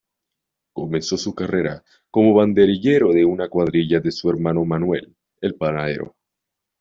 Comenzó 0.73 1.15
su 1.15 1.35
carrera 1.35 1.83
como 2.09 2.33
banderillero 2.33 3.13
en 3.13 3.37
la 3.37 3.49
cuadrilla 3.49 3.99
de 3.99 4.11
su 4.11 4.31
hermano 4.31 4.65
Manuel, 4.65 5.15
el 5.41 5.53
Panadero. 5.53 6.15